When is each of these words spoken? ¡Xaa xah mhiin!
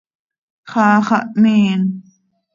¡Xaa 0.71 0.99
xah 1.07 1.23
mhiin! 1.41 1.81